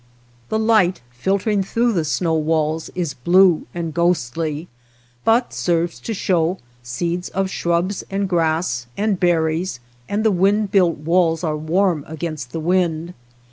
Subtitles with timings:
[0.49, 4.67] The light filtering through the snow walls is blue and ghostly,
[5.23, 9.79] but serves to show seeds of shrubs and grass, and berries,
[10.09, 13.13] and the wind built walls are warm against the wind.